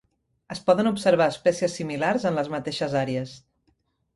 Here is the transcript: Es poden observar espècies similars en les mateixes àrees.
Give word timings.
Es 0.53 0.61
poden 0.69 0.87
observar 0.91 1.27
espècies 1.33 1.77
similars 1.81 2.25
en 2.31 2.41
les 2.41 2.51
mateixes 2.55 2.99
àrees. 3.03 3.37